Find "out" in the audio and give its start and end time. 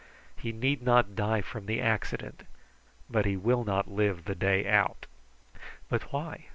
4.67-5.05